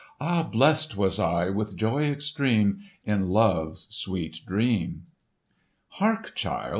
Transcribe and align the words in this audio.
Ah, 0.19 0.41
blest 0.41 0.97
was 0.97 1.19
I 1.19 1.51
with 1.51 1.77
joy 1.77 2.09
extreme 2.11 2.79
In 3.05 3.29
Love's 3.29 3.85
sweet 3.91 4.39
dream!" 4.47 5.05
"Hark, 5.89 6.33
child!" 6.33 6.69